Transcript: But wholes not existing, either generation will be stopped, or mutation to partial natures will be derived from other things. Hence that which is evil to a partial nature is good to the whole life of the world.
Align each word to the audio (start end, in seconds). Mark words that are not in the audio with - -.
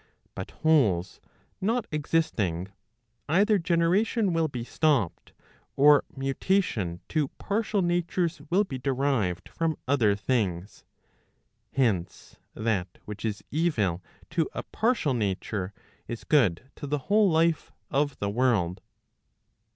But 0.33 0.49
wholes 0.65 1.19
not 1.61 1.85
existing, 1.91 2.69
either 3.29 3.59
generation 3.59 4.33
will 4.33 4.47
be 4.47 4.63
stopped, 4.63 5.31
or 5.75 6.05
mutation 6.17 7.01
to 7.09 7.27
partial 7.37 7.83
natures 7.83 8.41
will 8.49 8.63
be 8.63 8.79
derived 8.79 9.47
from 9.49 9.77
other 9.87 10.15
things. 10.15 10.85
Hence 11.73 12.39
that 12.55 12.97
which 13.05 13.23
is 13.23 13.43
evil 13.51 14.01
to 14.31 14.49
a 14.55 14.63
partial 14.63 15.13
nature 15.13 15.71
is 16.07 16.23
good 16.23 16.71
to 16.77 16.87
the 16.87 16.97
whole 17.05 17.29
life 17.29 17.71
of 17.91 18.17
the 18.17 18.31
world. 18.31 18.81